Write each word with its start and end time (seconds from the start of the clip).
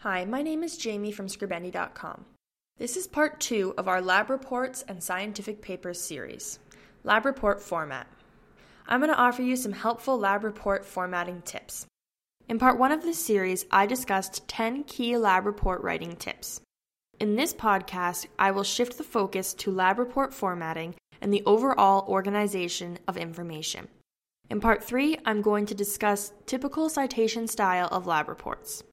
Hi, 0.00 0.26
my 0.26 0.42
name 0.42 0.62
is 0.62 0.76
Jamie 0.76 1.10
from 1.10 1.26
Scribendi.com. 1.26 2.26
This 2.76 2.98
is 2.98 3.06
part 3.06 3.40
two 3.40 3.72
of 3.78 3.88
our 3.88 4.02
Lab 4.02 4.28
Reports 4.28 4.84
and 4.86 5.02
Scientific 5.02 5.62
Papers 5.62 5.98
series, 5.98 6.58
Lab 7.02 7.24
Report 7.24 7.62
Format. 7.62 8.06
I'm 8.86 9.00
going 9.00 9.10
to 9.10 9.18
offer 9.18 9.40
you 9.40 9.56
some 9.56 9.72
helpful 9.72 10.18
lab 10.18 10.44
report 10.44 10.84
formatting 10.84 11.40
tips. 11.42 11.86
In 12.46 12.58
part 12.58 12.78
one 12.78 12.92
of 12.92 13.02
this 13.02 13.18
series, 13.18 13.64
I 13.70 13.86
discussed 13.86 14.46
10 14.48 14.84
key 14.84 15.16
lab 15.16 15.46
report 15.46 15.82
writing 15.82 16.14
tips. 16.14 16.60
In 17.18 17.34
this 17.34 17.54
podcast, 17.54 18.26
I 18.38 18.50
will 18.50 18.64
shift 18.64 18.98
the 18.98 19.02
focus 19.02 19.54
to 19.54 19.70
lab 19.70 19.98
report 19.98 20.34
formatting 20.34 20.94
and 21.22 21.32
the 21.32 21.42
overall 21.46 22.06
organization 22.06 22.98
of 23.08 23.16
information. 23.16 23.88
In 24.50 24.60
part 24.60 24.84
three, 24.84 25.16
I'm 25.24 25.40
going 25.40 25.64
to 25.66 25.74
discuss 25.74 26.34
typical 26.44 26.90
citation 26.90 27.48
style 27.48 27.88
of 27.90 28.06
lab 28.06 28.28
reports. 28.28 28.84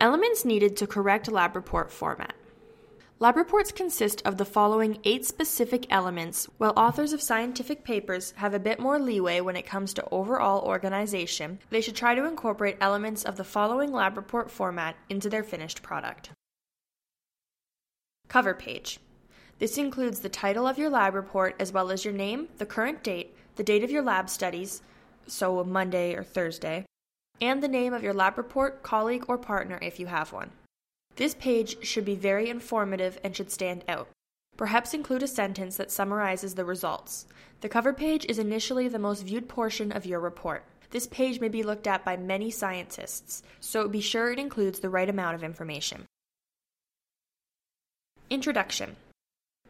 Elements 0.00 0.44
needed 0.44 0.76
to 0.76 0.86
correct 0.86 1.30
lab 1.30 1.54
report 1.54 1.90
format. 1.92 2.34
Lab 3.22 3.36
reports 3.36 3.70
consist 3.70 4.20
of 4.24 4.36
the 4.36 4.44
following 4.44 4.98
eight 5.04 5.24
specific 5.24 5.86
elements, 5.90 6.48
while 6.58 6.72
authors 6.76 7.12
of 7.12 7.22
scientific 7.22 7.84
papers 7.84 8.32
have 8.36 8.52
a 8.52 8.58
bit 8.58 8.80
more 8.80 8.98
leeway 8.98 9.40
when 9.40 9.54
it 9.54 9.64
comes 9.64 9.94
to 9.94 10.08
overall 10.10 10.62
organization, 10.62 11.60
they 11.70 11.80
should 11.80 11.94
try 11.94 12.16
to 12.16 12.26
incorporate 12.26 12.76
elements 12.80 13.22
of 13.22 13.36
the 13.36 13.44
following 13.44 13.92
lab 13.92 14.16
report 14.16 14.50
format 14.50 14.96
into 15.08 15.30
their 15.30 15.44
finished 15.44 15.82
product. 15.82 16.30
Cover 18.26 18.54
page. 18.54 18.98
This 19.60 19.78
includes 19.78 20.18
the 20.18 20.28
title 20.28 20.66
of 20.66 20.76
your 20.76 20.90
lab 20.90 21.14
report 21.14 21.54
as 21.60 21.70
well 21.70 21.92
as 21.92 22.04
your 22.04 22.14
name, 22.14 22.48
the 22.58 22.66
current 22.66 23.04
date, 23.04 23.36
the 23.54 23.62
date 23.62 23.84
of 23.84 23.90
your 23.92 24.02
lab 24.02 24.28
studies, 24.28 24.82
so 25.28 25.62
Monday 25.62 26.14
or 26.14 26.24
Thursday, 26.24 26.84
and 27.42 27.62
the 27.62 27.68
name 27.68 27.92
of 27.92 28.02
your 28.04 28.14
lab 28.14 28.38
report, 28.38 28.82
colleague, 28.82 29.24
or 29.28 29.36
partner 29.36 29.78
if 29.82 29.98
you 29.98 30.06
have 30.06 30.32
one. 30.32 30.50
This 31.16 31.34
page 31.34 31.84
should 31.84 32.04
be 32.04 32.14
very 32.14 32.48
informative 32.48 33.18
and 33.22 33.36
should 33.36 33.50
stand 33.50 33.84
out. 33.88 34.08
Perhaps 34.56 34.94
include 34.94 35.22
a 35.22 35.28
sentence 35.28 35.76
that 35.76 35.90
summarizes 35.90 36.54
the 36.54 36.64
results. 36.64 37.26
The 37.60 37.68
cover 37.68 37.92
page 37.92 38.24
is 38.28 38.38
initially 38.38 38.86
the 38.86 38.98
most 38.98 39.24
viewed 39.24 39.48
portion 39.48 39.90
of 39.92 40.06
your 40.06 40.20
report. 40.20 40.64
This 40.90 41.06
page 41.08 41.40
may 41.40 41.48
be 41.48 41.62
looked 41.62 41.86
at 41.86 42.04
by 42.04 42.16
many 42.16 42.50
scientists, 42.50 43.42
so 43.60 43.88
be 43.88 44.00
sure 44.00 44.30
it 44.30 44.38
includes 44.38 44.80
the 44.80 44.90
right 44.90 45.08
amount 45.08 45.34
of 45.34 45.42
information. 45.42 46.04
Introduction 48.30 48.96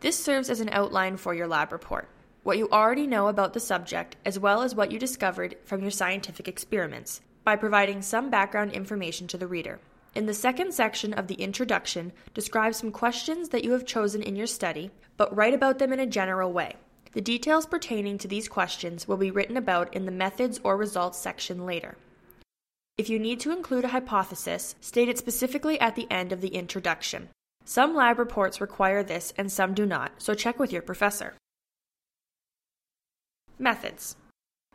This 0.01 0.23
serves 0.23 0.51
as 0.51 0.61
an 0.61 0.69
outline 0.69 1.17
for 1.17 1.33
your 1.33 1.49
lab 1.49 1.73
report 1.73 2.09
what 2.43 2.59
you 2.59 2.69
already 2.71 3.07
know 3.07 3.29
about 3.29 3.53
the 3.53 3.61
subject, 3.61 4.17
as 4.25 4.39
well 4.39 4.63
as 4.63 4.75
what 4.75 4.91
you 4.91 4.99
discovered 4.99 5.57
from 5.65 5.81
your 5.81 5.93
scientific 5.93 6.49
experiments, 6.49 7.21
by 7.45 7.57
providing 7.57 8.03
some 8.03 8.31
background 8.31 8.73
information 8.73 9.27
to 9.29 9.39
the 9.39 9.47
reader. 9.47 9.81
In 10.15 10.27
the 10.27 10.35
second 10.35 10.75
section 10.75 11.15
of 11.15 11.27
the 11.27 11.35
introduction, 11.37 12.13
describe 12.35 12.75
some 12.75 12.93
questions 12.93 13.49
that 13.49 13.65
you 13.65 13.73
have 13.73 13.87
chosen 13.87 14.23
in 14.23 14.37
your 14.37 14.47
study, 14.47 14.91
but 15.17 15.35
write 15.35 15.55
about 15.55 15.79
them 15.79 15.93
in 15.93 16.01
a 16.01 16.07
general 16.07 16.53
way. 16.53 16.77
The 17.13 17.21
details 17.21 17.67
pertaining 17.67 18.19
to 18.19 18.29
these 18.29 18.49
questions 18.49 19.09
will 19.09 19.17
be 19.17 19.31
written 19.31 19.57
about 19.57 19.95
in 19.95 20.05
the 20.05 20.13
methods 20.13 20.61
or 20.63 20.77
results 20.77 21.19
section 21.19 21.67
later. 21.67 21.97
If 22.99 23.09
you 23.09 23.19
need 23.19 23.41
to 23.41 23.53
include 23.53 23.85
a 23.85 23.89
hypothesis, 23.89 24.75
state 24.81 25.09
it 25.09 25.19
specifically 25.19 25.81
at 25.81 25.95
the 25.95 26.07
end 26.11 26.33
of 26.33 26.41
the 26.41 26.55
introduction. 26.55 27.29
Some 27.65 27.95
lab 27.95 28.19
reports 28.19 28.61
require 28.61 29.03
this 29.03 29.33
and 29.39 29.51
some 29.51 29.73
do 29.73 29.87
not, 29.87 30.13
so 30.19 30.35
check 30.35 30.59
with 30.59 30.73
your 30.73 30.83
professor. 30.83 31.35
Methods. 33.59 34.17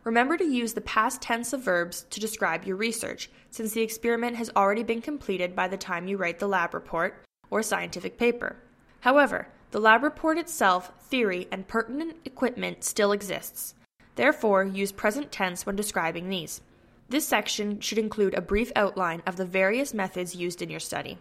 Remember 0.08 0.38
to 0.38 0.46
use 0.46 0.72
the 0.72 0.80
past 0.80 1.22
tense 1.22 1.52
of 1.52 1.66
verbs 1.66 2.06
to 2.12 2.22
describe 2.22 2.64
your 2.64 2.78
research, 2.78 3.30
since 3.50 3.74
the 3.74 3.82
experiment 3.82 4.38
has 4.38 4.50
already 4.56 4.82
been 4.82 5.02
completed 5.02 5.54
by 5.54 5.68
the 5.68 5.76
time 5.76 6.08
you 6.08 6.16
write 6.16 6.40
the 6.40 6.48
lab 6.48 6.74
report 6.74 7.26
or 7.50 7.62
scientific 7.62 8.18
paper. 8.18 8.56
However, 9.02 9.50
the 9.72 9.82
lab 9.82 10.04
report 10.04 10.38
itself, 10.38 10.94
theory, 11.02 11.50
and 11.52 11.68
pertinent 11.68 12.16
equipment 12.24 12.86
still 12.86 13.12
exists. 13.12 13.76
Therefore, 14.16 14.64
use 14.64 14.94
present 14.94 15.30
tense 15.30 15.66
when 15.66 15.76
describing 15.76 16.30
these. 16.30 16.62
This 17.10 17.28
section 17.28 17.82
should 17.82 17.98
include 17.98 18.34
a 18.34 18.40
brief 18.40 18.72
outline 18.78 19.22
of 19.26 19.36
the 19.36 19.44
various 19.44 19.94
methods 19.94 20.34
used 20.34 20.62
in 20.62 20.70
your 20.70 20.80
study. 20.80 21.18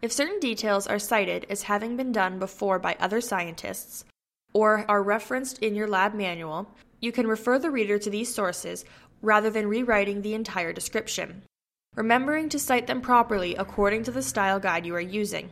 If 0.00 0.12
certain 0.12 0.38
details 0.38 0.86
are 0.86 1.00
cited 1.00 1.44
as 1.50 1.62
having 1.64 1.96
been 1.96 2.12
done 2.12 2.38
before 2.38 2.78
by 2.78 2.96
other 3.00 3.20
scientists, 3.20 4.04
or 4.52 4.84
are 4.88 5.02
referenced 5.02 5.58
in 5.58 5.74
your 5.74 5.88
lab 5.88 6.14
manual, 6.14 6.68
you 7.00 7.12
can 7.12 7.26
refer 7.26 7.58
the 7.58 7.70
reader 7.70 7.98
to 7.98 8.10
these 8.10 8.34
sources 8.34 8.84
rather 9.22 9.50
than 9.50 9.68
rewriting 9.68 10.22
the 10.22 10.34
entire 10.34 10.72
description, 10.72 11.42
remembering 11.94 12.48
to 12.48 12.58
cite 12.58 12.86
them 12.86 13.00
properly 13.00 13.54
according 13.56 14.02
to 14.04 14.10
the 14.10 14.22
style 14.22 14.60
guide 14.60 14.86
you 14.86 14.94
are 14.94 15.00
using. 15.00 15.50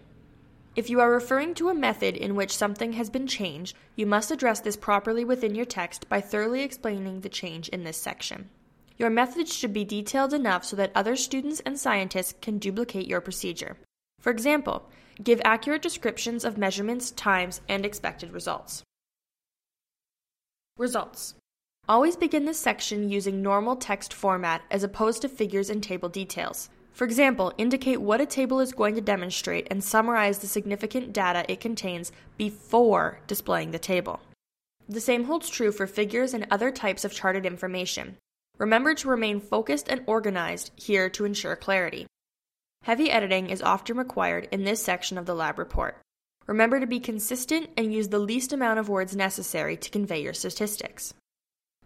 If 0.77 0.91
you 0.91 1.01
are 1.01 1.11
referring 1.11 1.55
to 1.55 1.71
a 1.71 1.75
method 1.75 2.17
in 2.17 2.35
which 2.35 2.57
something 2.57 2.93
has 2.93 3.09
been 3.09 3.27
changed, 3.27 3.77
you 3.95 4.05
must 4.05 4.31
address 4.31 4.61
this 4.61 4.77
properly 4.77 5.25
within 5.25 5.55
your 5.55 5.65
text 5.65 6.09
by 6.09 6.21
thoroughly 6.21 6.63
explaining 6.63 7.21
the 7.21 7.31
change 7.31 7.69
in 7.71 7.85
this 7.85 7.97
section. 7.97 8.51
Your 8.99 9.11
methods 9.11 9.55
should 9.55 9.73
be 9.73 9.85
detailed 9.85 10.35
enough 10.35 10.65
so 10.65 10.77
that 10.77 10.93
other 10.95 11.17
students 11.17 11.61
and 11.61 11.79
scientists 11.79 12.35
can 12.41 12.59
duplicate 12.59 13.07
your 13.07 13.21
procedure. 13.21 13.77
For 14.21 14.31
example, 14.31 14.89
give 15.23 15.41
accurate 15.45 15.83
descriptions 15.83 16.45
of 16.45 16.59
measurements, 16.59 17.11
times, 17.11 17.61
and 17.69 17.87
expected 17.87 18.33
results. 18.33 18.83
Results. 20.79 21.35
Always 21.89 22.17
begin 22.17 22.45
this 22.45 22.61
section 22.61 23.09
using 23.09 23.41
normal 23.41 23.77
text 23.77 24.13
format 24.13 24.61
as 24.71 24.85
opposed 24.85 25.23
to 25.23 25.29
figures 25.29 25.71
and 25.71 25.83
table 25.83 26.11
details. 26.11 26.69
For 26.93 27.07
example, 27.07 27.55
indicate 27.57 28.03
what 28.03 28.21
a 28.21 28.27
table 28.27 28.61
is 28.61 28.75
going 28.75 28.95
to 28.95 29.01
demonstrate 29.01 29.69
and 29.71 29.83
summarize 29.83 30.41
the 30.41 30.47
significant 30.47 31.15
data 31.15 31.51
it 31.51 31.61
contains 31.61 32.13
before 32.37 33.21
displaying 33.27 33.71
the 33.71 33.79
table. 33.79 34.21
The 34.87 35.01
same 35.01 35.25
holds 35.25 35.49
true 35.49 35.73
for 35.73 35.87
figures 35.87 36.35
and 36.35 36.47
other 36.51 36.71
types 36.71 37.07
of 37.07 37.13
charted 37.15 37.47
information. 37.47 38.19
Remember 38.59 38.95
to 38.97 39.09
remain 39.09 39.41
focused 39.41 39.89
and 39.89 40.03
organized 40.07 40.73
here 40.77 41.09
to 41.09 41.25
ensure 41.25 41.57
clarity. 41.57 42.07
Heavy 42.83 43.11
editing 43.11 43.49
is 43.49 43.63
often 43.63 43.97
required 43.97 44.47
in 44.53 44.65
this 44.65 44.85
section 44.85 45.17
of 45.17 45.25
the 45.25 45.35
lab 45.35 45.59
report. 45.59 45.97
Remember 46.47 46.79
to 46.79 46.87
be 46.87 47.01
consistent 47.01 47.71
and 47.77 47.93
use 47.93 48.09
the 48.09 48.19
least 48.19 48.53
amount 48.53 48.79
of 48.79 48.89
words 48.89 49.17
necessary 49.17 49.77
to 49.77 49.91
convey 49.91 50.23
your 50.23 50.33
statistics. 50.33 51.13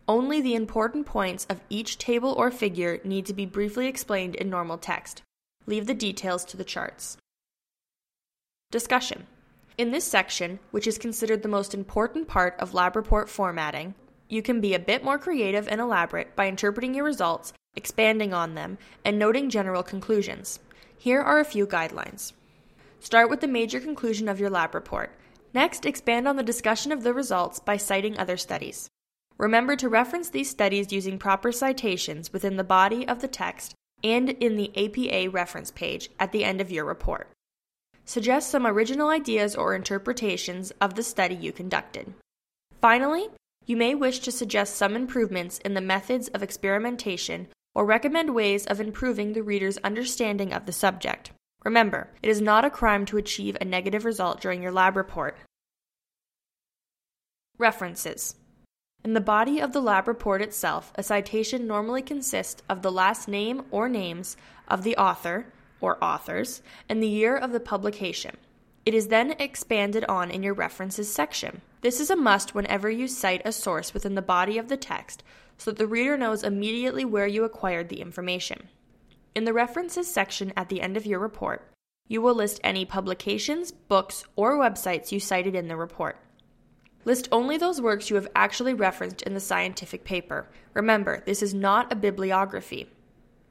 Only 0.07 0.41
the 0.41 0.55
important 0.55 1.07
points 1.07 1.47
of 1.49 1.63
each 1.71 1.97
table 1.97 2.35
or 2.37 2.51
figure 2.51 3.01
need 3.05 3.27
to 3.27 3.33
be 3.33 3.47
briefly 3.47 3.87
explained 3.87 4.35
in 4.35 4.51
normal 4.51 4.77
text. 4.77 5.23
Leave 5.67 5.87
the 5.87 5.95
details 5.95 6.45
to 6.47 6.57
the 6.57 6.65
charts. 6.65 7.17
Discussion. 8.71 9.27
In 9.79 9.93
this 9.93 10.05
section, 10.05 10.59
which 10.73 10.87
is 10.87 10.99
considered 10.99 11.43
the 11.43 11.49
most 11.49 11.73
important 11.73 12.29
part 12.29 12.55
of 12.59 12.75
lab 12.75 12.97
report 12.97 13.31
formatting, 13.31 13.95
you 14.29 14.43
can 14.43 14.61
be 14.61 14.75
a 14.75 14.79
bit 14.79 15.03
more 15.03 15.19
creative 15.19 15.67
and 15.69 15.81
elaborate 15.81 16.37
by 16.37 16.47
interpreting 16.47 16.95
your 16.95 17.05
results, 17.05 17.53
expanding 17.75 18.35
on 18.35 18.55
them, 18.55 18.79
and 19.05 19.19
noting 19.19 19.49
general 19.49 19.83
conclusions. 19.83 20.61
Here 20.99 21.21
are 21.21 21.41
a 21.41 21.45
few 21.45 21.67
guidelines. 21.67 22.33
Start 23.01 23.31
with 23.31 23.41
the 23.41 23.49
major 23.49 23.81
conclusion 23.81 24.29
of 24.29 24.39
your 24.39 24.51
lab 24.51 24.75
report. 24.75 25.19
Next, 25.55 25.87
expand 25.87 26.29
on 26.29 26.37
the 26.37 26.43
discussion 26.43 26.93
of 26.93 27.03
the 27.03 27.15
results 27.15 27.59
by 27.59 27.79
citing 27.79 28.19
other 28.19 28.37
studies. 28.37 28.89
Remember 29.39 29.75
to 29.77 29.89
reference 29.89 30.29
these 30.29 30.51
studies 30.51 30.93
using 30.93 31.19
proper 31.19 31.51
citations 31.51 32.31
within 32.31 32.57
the 32.57 32.63
body 32.63 33.09
of 33.09 33.23
the 33.23 33.27
text 33.27 33.75
and 34.05 34.29
in 34.29 34.57
the 34.57 34.71
APA 34.77 35.31
reference 35.31 35.71
page 35.71 36.11
at 36.21 36.31
the 36.31 36.45
end 36.45 36.61
of 36.61 36.71
your 36.71 36.85
report. 36.85 37.31
Suggest 38.05 38.51
some 38.51 38.67
original 38.67 39.09
ideas 39.09 39.57
or 39.57 39.75
interpretations 39.75 40.71
of 40.73 40.95
the 40.95 41.03
study 41.03 41.35
you 41.35 41.53
conducted. 41.53 42.13
Finally, 42.83 43.29
you 43.65 43.79
may 43.79 43.95
wish 43.95 44.19
to 44.21 44.33
suggest 44.33 44.75
some 44.75 44.95
improvements 44.95 45.59
in 45.59 45.73
the 45.73 45.81
methods 45.81 46.29
of 46.29 46.43
experimentation 46.43 47.49
or 47.75 47.87
recommend 47.87 48.35
ways 48.35 48.67
of 48.67 48.79
improving 48.79 49.33
the 49.33 49.43
reader's 49.43 49.79
understanding 49.79 50.53
of 50.53 50.67
the 50.67 50.73
subject. 50.73 51.31
Remember, 51.65 52.09
it 52.23 52.31
is 52.31 52.41
not 52.41 52.65
a 52.65 52.71
crime 52.71 53.05
to 53.07 53.19
achieve 53.19 53.57
a 53.61 53.65
negative 53.65 54.05
result 54.05 54.41
during 54.41 54.63
your 54.63 54.73
lab 54.73 54.97
report. 54.97 55.37
References 57.59 58.37
In 59.05 59.13
the 59.13 59.21
body 59.21 59.61
of 59.61 59.73
the 59.73 59.83
lab 59.83 60.09
report 60.09 60.41
itself, 60.41 60.93
a 60.95 61.03
citation 61.03 61.67
normally 61.67 62.01
consists 62.01 62.63
of 62.69 62.81
the 62.81 62.91
last 62.91 63.29
name 63.29 63.65
or 63.71 63.89
names 63.89 64.37
of 64.69 64.83
the 64.83 64.97
author 64.97 65.53
or 65.81 66.03
authors 66.03 66.63
and 66.89 67.03
the 67.03 67.09
year 67.09 67.37
of 67.37 67.53
the 67.53 67.61
publication. 67.61 68.37
It 68.87 68.95
is 68.95 69.09
then 69.09 69.33
expanded 69.39 70.05
on 70.07 70.31
in 70.31 70.43
your 70.43 70.55
references 70.55 71.13
section. 71.13 71.61
This 71.83 72.01
is 72.01 72.09
a 72.09 72.17
must 72.17 72.55
whenever 72.55 72.89
you 72.89 73.07
cite 73.07 73.43
a 73.45 73.53
source 73.53 73.93
within 73.93 74.15
the 74.15 74.23
body 74.23 74.57
of 74.57 74.69
the 74.69 74.77
text 74.79 75.23
so 75.59 75.71
that 75.71 75.79
the 75.79 75.87
reader 75.87 76.17
knows 76.17 76.43
immediately 76.43 77.05
where 77.05 77.27
you 77.27 77.45
acquired 77.45 77.91
the 77.91 78.01
information. 78.01 78.69
In 79.35 79.45
the 79.45 79.53
references 79.53 80.13
section 80.13 80.53
at 80.57 80.69
the 80.69 80.81
end 80.81 80.97
of 80.97 81.07
your 81.07 81.21
report, 81.21 81.71
you 82.09 82.21
will 82.21 82.35
list 82.35 82.61
any 82.65 82.85
publications, 82.85 83.71
books, 83.71 84.25
or 84.35 84.59
websites 84.59 85.13
you 85.13 85.21
cited 85.21 85.55
in 85.55 85.69
the 85.69 85.77
report. 85.77 86.19
List 87.05 87.29
only 87.31 87.57
those 87.57 87.81
works 87.81 88.11
you 88.11 88.17
have 88.17 88.29
actually 88.35 88.75
referenced 88.75 89.23
in 89.23 89.35
the 89.35 89.41
scientific 89.41 90.03
paper. 90.05 90.49
Remember, 90.75 91.23
this 91.27 91.43
is 91.43 91.55
not 91.55 91.93
a 91.93 91.97
bibliography. 91.97 92.89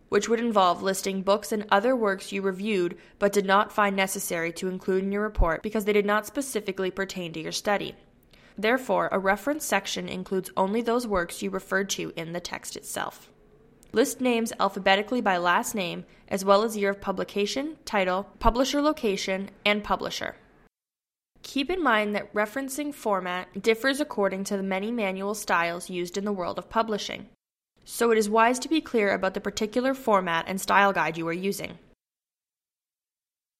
which 0.10 0.28
would 0.28 0.40
involve 0.40 0.81
listing 0.81 1.22
books 1.22 1.52
and 1.52 1.66
other 1.70 1.96
works 1.96 2.31
you 2.31 2.42
reviewed 2.42 2.98
but 3.20 3.31
did 3.31 3.46
not 3.46 3.72
find 3.72 3.96
necessary 3.96 4.52
to 4.52 4.68
include 4.68 5.04
in 5.04 5.12
your 5.12 5.22
report 5.22 5.64
because 5.64 5.86
they 5.86 5.94
did 5.94 6.06
not 6.06 6.26
specifically 6.26 6.92
pertain 6.92 7.31
to 7.31 7.40
your 7.40 7.52
study. 7.52 7.96
Therefore, 8.58 9.08
a 9.12 9.20
reference 9.20 9.66
section 9.66 10.10
includes 10.10 10.52
only 10.58 10.81
those 10.81 11.08
works 11.08 11.42
you 11.42 11.50
referred 11.50 11.90
to 11.92 12.12
in 12.16 12.34
the 12.34 12.42
text 12.42 12.76
itself. 12.76 13.30
List 13.92 14.22
names 14.22 14.54
alphabetically 14.60 15.20
by 15.20 15.38
last 15.38 15.74
name, 15.74 16.06
as 16.28 16.46
well 16.46 16.64
as 16.64 16.78
year 16.78 16.92
of 16.92 17.02
publication, 17.02 17.78
title, 17.86 18.28
publisher 18.38 18.82
location, 18.82 19.50
and 19.66 19.84
publisher. 19.84 20.36
Keep 21.42 21.72
in 21.72 21.82
mind 21.82 22.14
that 22.14 22.32
referencing 22.34 22.94
format 22.94 23.64
differs 23.64 24.00
according 24.00 24.44
to 24.44 24.58
the 24.58 24.64
many 24.64 24.92
manual 24.92 25.34
styles 25.34 25.90
used 25.90 26.18
in 26.18 26.26
the 26.26 26.32
world 26.32 26.60
of 26.60 26.70
publishing, 26.70 27.28
so 27.84 28.12
it 28.12 28.18
is 28.18 28.30
wise 28.30 28.60
to 28.60 28.70
be 28.70 28.82
clear 28.82 29.12
about 29.12 29.34
the 29.34 29.42
particular 29.42 29.96
format 29.96 30.46
and 30.48 30.62
style 30.62 30.94
guide 30.94 31.18
you 31.18 31.28
are 31.28 31.34
using. 31.34 31.80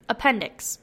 Appendix 0.08 0.80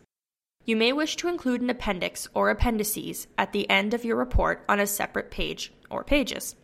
You 0.64 0.74
may 0.74 0.92
wish 0.92 1.14
to 1.16 1.28
include 1.28 1.60
an 1.60 1.70
appendix 1.70 2.26
or 2.34 2.50
appendices 2.50 3.28
at 3.38 3.52
the 3.52 3.70
end 3.70 3.94
of 3.94 4.04
your 4.04 4.16
report 4.16 4.64
on 4.68 4.80
a 4.80 4.86
separate 4.86 5.30
page 5.30 5.72
or 5.88 6.02
pages. 6.02 6.56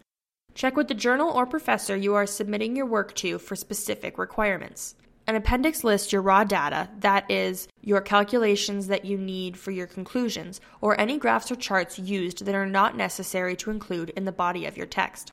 Check 0.55 0.77
with 0.77 0.89
the 0.89 0.95
journal 0.95 1.31
or 1.31 1.47
professor 1.47 1.97
you 1.97 2.15
are 2.15 2.27
submitting 2.27 2.77
your 2.77 2.87
work 2.87 3.15
to 3.17 3.39
for 3.39 3.57
specific 3.57 4.19
requirements. 4.19 4.95
An 5.27 5.37
appendix 5.37 5.85
lists 5.85 6.13
your 6.13 6.21
raw 6.21 6.45
data, 6.45 6.91
that 6.99 7.31
is, 7.31 7.69
your 7.81 8.01
calculations 8.01 8.89
that 8.89 9.05
you 9.05 9.17
need 9.17 9.57
for 9.57 9.71
your 9.71 9.87
conclusions, 9.87 10.61
or 10.81 11.01
any 11.01 11.17
graphs 11.17 11.51
or 11.51 11.55
charts 11.55 11.99
used 11.99 12.45
that 12.45 12.55
are 12.55 12.67
not 12.67 12.97
necessary 12.97 13.55
to 13.57 13.71
include 13.71 14.11
in 14.11 14.25
the 14.25 14.33
body 14.33 14.67
of 14.67 14.77
your 14.77 14.87
text. 14.87 15.31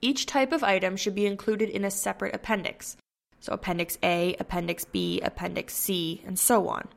Each 0.00 0.26
type 0.26 0.52
of 0.52 0.64
item 0.64 0.96
should 0.96 1.14
be 1.14 1.26
included 1.26 1.68
in 1.68 1.84
a 1.84 1.90
separate 1.90 2.34
appendix. 2.34 2.96
So, 3.40 3.52
Appendix 3.52 3.98
A, 4.02 4.34
Appendix 4.40 4.84
B, 4.84 5.20
Appendix 5.20 5.74
C, 5.74 6.22
and 6.26 6.38
so 6.38 6.68
on. 6.68 6.88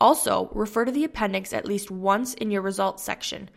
Also, 0.00 0.50
refer 0.52 0.84
to 0.84 0.92
the 0.92 1.04
appendix 1.04 1.52
at 1.52 1.66
least 1.66 1.90
once 1.90 2.34
in 2.34 2.50
your 2.50 2.62
results 2.62 3.02
section. 3.02 3.50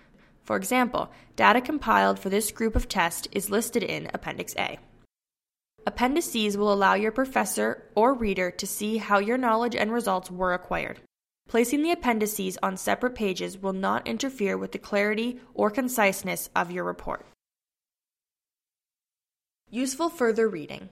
For 0.48 0.56
example, 0.56 1.12
data 1.36 1.60
compiled 1.60 2.20
for 2.20 2.30
this 2.30 2.54
group 2.54 2.78
of 2.78 2.88
tests 2.88 3.28
is 3.34 3.50
listed 3.50 3.84
in 3.84 4.10
Appendix 4.14 4.56
A. 4.58 4.80
Appendices 5.86 6.56
will 6.56 6.72
allow 6.72 6.94
your 6.94 7.12
professor 7.12 7.84
or 7.96 8.14
reader 8.14 8.50
to 8.52 8.66
see 8.66 8.96
how 8.96 9.20
your 9.20 9.38
knowledge 9.38 9.76
and 9.76 9.92
results 9.92 10.32
were 10.32 10.54
acquired. 10.54 11.02
Placing 11.50 11.84
the 11.84 11.92
appendices 11.92 12.58
on 12.64 12.78
separate 12.78 13.14
pages 13.14 13.58
will 13.58 13.74
not 13.74 14.08
interfere 14.08 14.58
with 14.58 14.72
the 14.72 14.80
clarity 14.80 15.42
or 15.54 15.70
conciseness 15.70 16.50
of 16.56 16.72
your 16.72 16.86
report. 16.86 17.26
Useful 19.70 20.10
further 20.10 20.48
reading. 20.48 20.88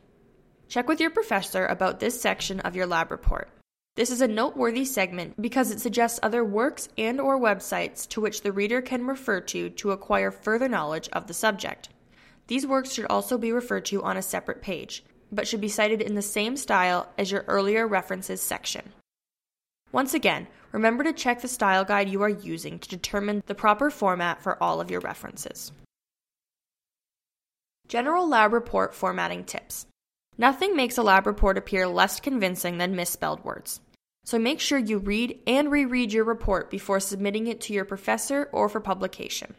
Check 0.68 0.90
with 0.90 1.00
your 1.00 1.12
professor 1.12 1.66
about 1.66 2.02
this 2.02 2.20
section 2.20 2.60
of 2.60 2.76
your 2.76 2.88
lab 2.88 3.10
report. 3.10 3.48
This 3.96 4.12
is 4.12 4.20
a 4.20 4.28
noteworthy 4.28 4.84
segment 4.84 5.42
because 5.42 5.72
it 5.72 5.80
suggests 5.80 6.20
other 6.22 6.44
works 6.44 6.90
and 6.98 7.22
or 7.22 7.40
websites 7.40 8.06
to 8.10 8.20
which 8.20 8.42
the 8.42 8.52
reader 8.52 8.82
can 8.82 9.08
refer 9.08 9.40
to 9.40 9.70
to 9.70 9.92
acquire 9.92 10.32
further 10.32 10.68
knowledge 10.68 11.08
of 11.14 11.28
the 11.28 11.34
subject. 11.34 11.88
These 12.48 12.68
works 12.68 12.92
should 12.92 13.06
also 13.06 13.38
be 13.38 13.54
referred 13.54 13.86
to 13.86 14.04
on 14.04 14.18
a 14.18 14.22
separate 14.22 14.62
page, 14.62 15.06
but 15.32 15.48
should 15.48 15.62
be 15.62 15.70
cited 15.70 16.02
in 16.02 16.16
the 16.16 16.22
same 16.22 16.58
style 16.58 17.08
as 17.18 17.32
your 17.32 17.46
earlier 17.48 17.88
references 17.88 18.42
section. 18.42 18.92
Once 19.94 20.14
again, 20.14 20.48
remember 20.74 21.06
to 21.06 21.14
check 21.14 21.40
the 21.40 21.48
style 21.48 21.86
guide 21.86 22.10
you 22.10 22.22
are 22.22 22.28
using 22.28 22.78
to 22.80 22.90
determine 22.90 23.44
the 23.46 23.56
proper 23.56 23.90
format 23.90 24.44
for 24.44 24.62
all 24.62 24.82
of 24.82 24.92
your 24.92 25.00
references. 25.00 25.72
General 27.88 28.28
lab 28.28 28.52
report 28.52 28.94
formatting 28.94 29.46
tips. 29.46 29.88
Nothing 30.38 30.76
makes 30.76 30.98
a 30.98 31.04
lab 31.04 31.26
report 31.26 31.58
appear 31.58 31.88
less 31.88 32.20
convincing 32.20 32.78
than 32.78 32.94
misspelled 32.94 33.46
words. 33.46 33.80
So 34.26 34.40
make 34.40 34.60
sure 34.60 34.80
you 34.80 34.98
read 34.98 35.40
and 35.46 35.72
reread 35.72 36.12
your 36.12 36.26
report 36.26 36.72
before 36.72 37.00
submitting 37.00 37.46
it 37.46 37.62
to 37.62 37.74
your 37.74 37.86
professor 37.86 38.50
or 38.52 38.68
for 38.68 38.80
publication. 38.80 39.56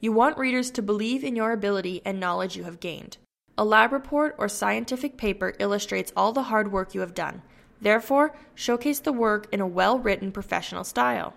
You 0.00 0.12
want 0.12 0.38
readers 0.38 0.70
to 0.72 0.82
believe 0.82 1.24
in 1.24 1.34
your 1.34 1.50
ability 1.50 2.00
and 2.04 2.20
knowledge 2.20 2.56
you 2.56 2.62
have 2.62 2.78
gained. 2.78 3.18
A 3.58 3.64
lab 3.64 3.92
report 3.92 4.36
or 4.38 4.48
scientific 4.48 5.16
paper 5.16 5.54
illustrates 5.58 6.12
all 6.16 6.32
the 6.32 6.44
hard 6.44 6.70
work 6.70 6.94
you 6.94 7.00
have 7.00 7.12
done. 7.12 7.42
Therefore, 7.80 8.36
showcase 8.54 9.00
the 9.00 9.12
work 9.12 9.48
in 9.52 9.60
a 9.60 9.66
well 9.66 9.98
written 9.98 10.30
professional 10.30 10.84
style. 10.84 11.34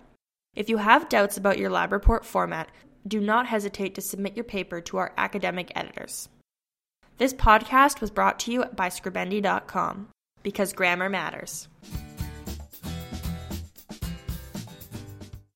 If 0.55 0.69
you 0.69 0.77
have 0.77 1.09
doubts 1.09 1.37
about 1.37 1.57
your 1.57 1.71
lab 1.71 1.91
report 1.91 2.25
format, 2.25 2.69
do 3.07 3.19
not 3.19 3.47
hesitate 3.47 3.95
to 3.95 4.01
submit 4.01 4.35
your 4.35 4.43
paper 4.43 4.81
to 4.81 4.97
our 4.97 5.13
academic 5.17 5.71
editors. 5.75 6.29
This 7.17 7.33
podcast 7.33 8.01
was 8.01 8.11
brought 8.11 8.39
to 8.41 8.51
you 8.51 8.65
by 8.65 8.89
Scribendi.com 8.89 10.09
because 10.43 10.73
grammar 10.73 11.09
matters. 11.09 11.67